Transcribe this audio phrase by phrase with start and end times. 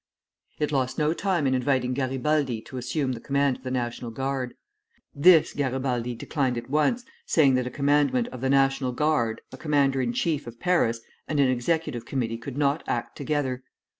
[0.57, 4.55] It lost no time in inviting Garibaldi to assume the command of the National Guard.
[5.13, 10.01] This Garibaldi declined at once, saying that a commandant of the National Guard, a commander
[10.01, 13.63] in chief of Paris, and an executive committee could not act together.